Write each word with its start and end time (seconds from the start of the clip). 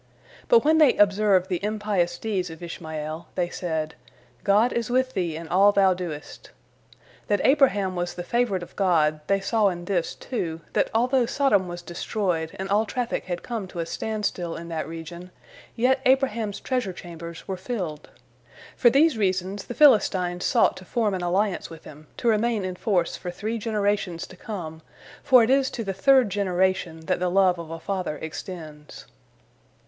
But 0.47 0.65
when 0.65 0.79
they 0.79 0.97
observed 0.97 1.47
the 1.47 1.63
impious 1.63 2.17
deeds 2.17 2.49
of 2.49 2.63
Ishmael, 2.63 3.27
they 3.35 3.49
said, 3.49 3.93
"God 4.43 4.73
is 4.73 4.89
with 4.89 5.13
thee 5.13 5.35
in 5.35 5.47
all 5.47 5.71
thou 5.71 5.93
doest." 5.93 6.49
That 7.27 7.39
Abraham 7.45 7.95
was 7.95 8.15
the 8.15 8.23
favorite 8.23 8.63
of 8.63 8.75
God, 8.75 9.19
they 9.27 9.39
saw 9.39 9.67
in 9.69 9.85
this, 9.85 10.15
too, 10.15 10.61
that 10.73 10.89
although 10.91 11.27
Sodom 11.27 11.67
was 11.67 11.83
destroyed 11.83 12.49
and 12.55 12.67
all 12.67 12.87
traffic 12.87 13.25
had 13.25 13.43
come 13.43 13.67
to 13.67 13.77
a 13.79 13.85
standstill 13.85 14.55
in 14.55 14.69
that 14.69 14.87
region, 14.87 15.29
yet 15.75 16.01
Abraham's 16.03 16.59
treasure 16.59 16.93
chambers 16.93 17.47
were 17.47 17.55
filled. 17.55 18.09
For 18.75 18.89
these 18.89 19.19
reasons, 19.19 19.65
the 19.65 19.75
Philistines 19.75 20.43
sought 20.43 20.77
to 20.77 20.83
form 20.85 21.13
an 21.13 21.21
alliance 21.21 21.69
with 21.69 21.83
him, 21.83 22.07
to 22.17 22.27
remain 22.27 22.65
in 22.65 22.75
force 22.75 23.15
for 23.15 23.29
three 23.29 23.59
generations 23.59 24.25
to 24.25 24.35
come, 24.35 24.81
for 25.21 25.43
it 25.43 25.51
is 25.51 25.69
to 25.69 25.83
the 25.83 25.93
third 25.93 26.31
generation 26.31 27.01
that 27.01 27.19
the 27.19 27.29
love 27.29 27.59
of 27.59 27.69
a 27.69 27.79
father 27.79 28.17
extends. 28.17 29.05